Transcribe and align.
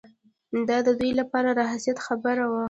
دا 0.69 0.77
د 0.87 0.89
دوی 0.99 1.11
لپاره 1.21 1.49
د 1.53 1.59
حیثیت 1.71 1.97
خبره 2.07 2.45
وه. 2.51 2.59